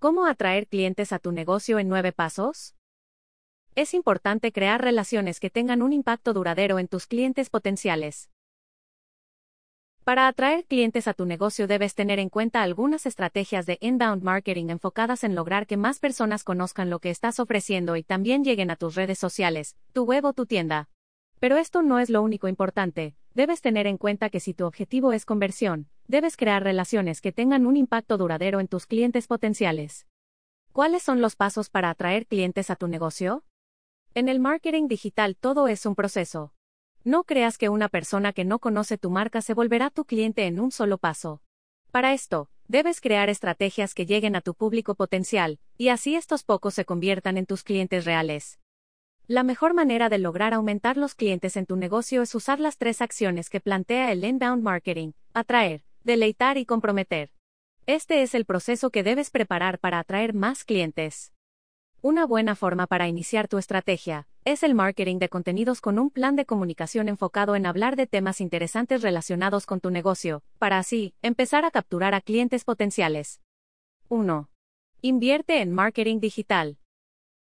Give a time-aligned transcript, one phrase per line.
[0.00, 2.76] ¿Cómo atraer clientes a tu negocio en nueve pasos?
[3.74, 8.30] Es importante crear relaciones que tengan un impacto duradero en tus clientes potenciales.
[10.04, 14.68] Para atraer clientes a tu negocio debes tener en cuenta algunas estrategias de inbound marketing
[14.68, 18.76] enfocadas en lograr que más personas conozcan lo que estás ofreciendo y también lleguen a
[18.76, 20.88] tus redes sociales, tu web o tu tienda.
[21.40, 25.12] Pero esto no es lo único importante, debes tener en cuenta que si tu objetivo
[25.12, 30.08] es conversión, debes crear relaciones que tengan un impacto duradero en tus clientes potenciales.
[30.72, 33.44] ¿Cuáles son los pasos para atraer clientes a tu negocio?
[34.12, 36.52] En el marketing digital todo es un proceso.
[37.04, 40.58] No creas que una persona que no conoce tu marca se volverá tu cliente en
[40.58, 41.40] un solo paso.
[41.92, 46.74] Para esto, debes crear estrategias que lleguen a tu público potencial, y así estos pocos
[46.74, 48.58] se conviertan en tus clientes reales.
[49.30, 53.02] La mejor manera de lograr aumentar los clientes en tu negocio es usar las tres
[53.02, 57.30] acciones que plantea el inbound marketing, atraer, deleitar y comprometer.
[57.84, 61.34] Este es el proceso que debes preparar para atraer más clientes.
[62.00, 66.34] Una buena forma para iniciar tu estrategia es el marketing de contenidos con un plan
[66.34, 71.66] de comunicación enfocado en hablar de temas interesantes relacionados con tu negocio, para así empezar
[71.66, 73.42] a capturar a clientes potenciales.
[74.08, 74.48] 1.
[75.02, 76.78] Invierte en marketing digital.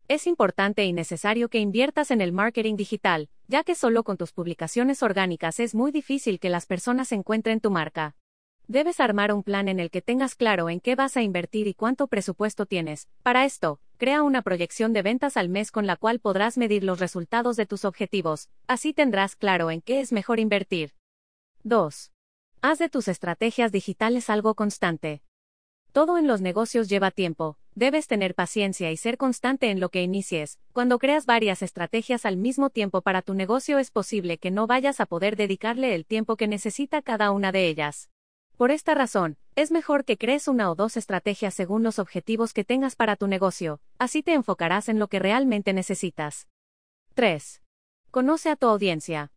[0.07, 4.33] Es importante y necesario que inviertas en el marketing digital, ya que solo con tus
[4.33, 8.15] publicaciones orgánicas es muy difícil que las personas encuentren tu marca.
[8.67, 11.73] Debes armar un plan en el que tengas claro en qué vas a invertir y
[11.73, 13.09] cuánto presupuesto tienes.
[13.23, 16.99] Para esto, crea una proyección de ventas al mes con la cual podrás medir los
[16.99, 20.93] resultados de tus objetivos, así tendrás claro en qué es mejor invertir.
[21.63, 22.11] 2.
[22.61, 25.23] Haz de tus estrategias digitales algo constante.
[25.95, 30.03] Todo en los negocios lleva tiempo, debes tener paciencia y ser constante en lo que
[30.03, 30.59] inicies.
[30.73, 34.99] Cuando creas varias estrategias al mismo tiempo para tu negocio es posible que no vayas
[34.99, 38.09] a poder dedicarle el tiempo que necesita cada una de ellas.
[38.57, 42.66] Por esta razón, es mejor que crees una o dos estrategias según los objetivos que
[42.66, 46.49] tengas para tu negocio, así te enfocarás en lo que realmente necesitas.
[47.13, 47.61] 3.
[48.11, 49.31] Conoce a tu audiencia.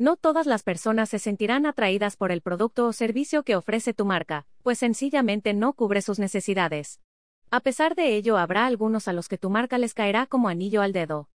[0.00, 4.06] No todas las personas se sentirán atraídas por el producto o servicio que ofrece tu
[4.06, 7.02] marca, pues sencillamente no cubre sus necesidades.
[7.50, 10.80] A pesar de ello, habrá algunos a los que tu marca les caerá como anillo
[10.80, 11.28] al dedo.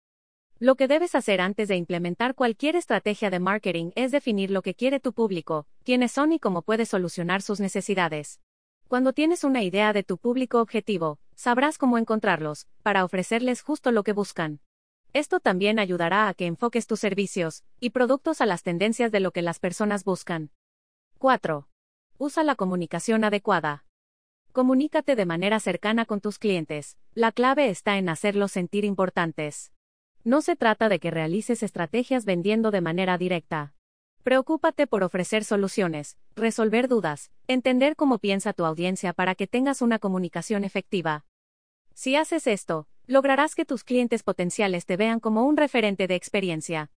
[0.60, 4.76] Lo que debes hacer antes de implementar cualquier estrategia de marketing es definir lo que
[4.76, 8.38] quiere tu público, quiénes son y cómo puedes solucionar sus necesidades.
[8.86, 14.04] Cuando tienes una idea de tu público objetivo, sabrás cómo encontrarlos, para ofrecerles justo lo
[14.04, 14.60] que buscan.
[15.14, 19.30] Esto también ayudará a que enfoques tus servicios y productos a las tendencias de lo
[19.30, 20.50] que las personas buscan.
[21.18, 21.68] 4.
[22.16, 23.84] Usa la comunicación adecuada.
[24.52, 26.96] Comunícate de manera cercana con tus clientes.
[27.14, 29.72] La clave está en hacerlos sentir importantes.
[30.24, 33.74] No se trata de que realices estrategias vendiendo de manera directa.
[34.22, 39.98] Preocúpate por ofrecer soluciones, resolver dudas, entender cómo piensa tu audiencia para que tengas una
[39.98, 41.26] comunicación efectiva.
[41.92, 46.90] Si haces esto, lograrás que tus clientes potenciales te vean como un referente de experiencia.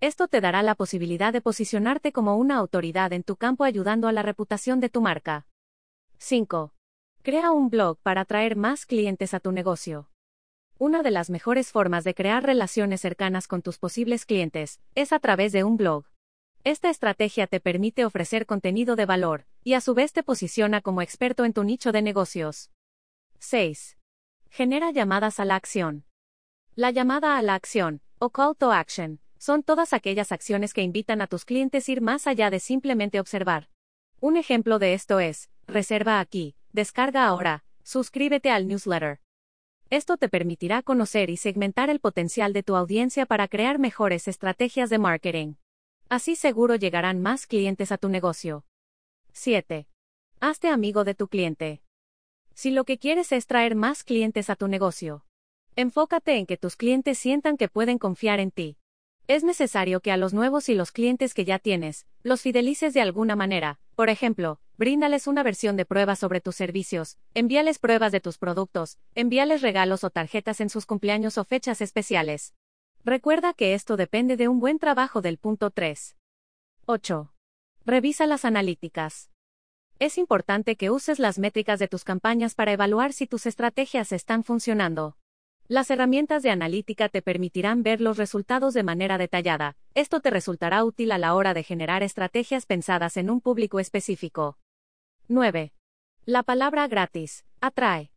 [0.00, 4.12] Esto te dará la posibilidad de posicionarte como una autoridad en tu campo ayudando a
[4.12, 5.46] la reputación de tu marca.
[6.18, 6.74] 5.
[7.22, 10.10] Crea un blog para atraer más clientes a tu negocio.
[10.78, 15.20] Una de las mejores formas de crear relaciones cercanas con tus posibles clientes es a
[15.20, 16.04] través de un blog.
[16.64, 21.00] Esta estrategia te permite ofrecer contenido de valor, y a su vez te posiciona como
[21.00, 22.70] experto en tu nicho de negocios.
[23.38, 23.99] 6.
[24.50, 26.04] Genera llamadas a la acción.
[26.74, 31.22] La llamada a la acción, o call to action, son todas aquellas acciones que invitan
[31.22, 33.68] a tus clientes a ir más allá de simplemente observar.
[34.20, 39.20] Un ejemplo de esto es, reserva aquí, descarga ahora, suscríbete al newsletter.
[39.88, 44.90] Esto te permitirá conocer y segmentar el potencial de tu audiencia para crear mejores estrategias
[44.90, 45.54] de marketing.
[46.08, 48.64] Así seguro llegarán más clientes a tu negocio.
[49.32, 49.86] 7.
[50.40, 51.82] Hazte amigo de tu cliente.
[52.54, 55.24] Si lo que quieres es traer más clientes a tu negocio,
[55.76, 58.76] enfócate en que tus clientes sientan que pueden confiar en ti.
[59.26, 63.00] Es necesario que a los nuevos y los clientes que ya tienes, los fidelices de
[63.00, 68.20] alguna manera, por ejemplo, Bríndales una versión de prueba sobre tus servicios, envíales pruebas de
[68.22, 72.54] tus productos, envíales regalos o tarjetas en sus cumpleaños o fechas especiales.
[73.04, 76.16] Recuerda que esto depende de un buen trabajo del punto 3.
[76.86, 77.30] 8.
[77.84, 79.30] Revisa las analíticas.
[80.00, 84.44] Es importante que uses las métricas de tus campañas para evaluar si tus estrategias están
[84.44, 85.18] funcionando.
[85.68, 89.76] Las herramientas de analítica te permitirán ver los resultados de manera detallada.
[89.94, 94.56] Esto te resultará útil a la hora de generar estrategias pensadas en un público específico.
[95.28, 95.74] 9.
[96.24, 98.10] La palabra gratis, atrae.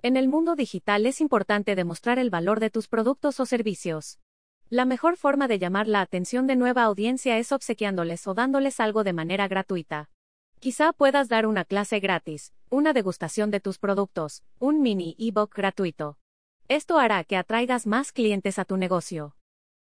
[0.00, 4.20] En el mundo digital es importante demostrar el valor de tus productos o servicios.
[4.70, 9.04] La mejor forma de llamar la atención de nueva audiencia es obsequiándoles o dándoles algo
[9.04, 10.08] de manera gratuita.
[10.60, 16.18] Quizá puedas dar una clase gratis, una degustación de tus productos, un mini ebook gratuito.
[16.68, 19.34] Esto hará que atraigas más clientes a tu negocio.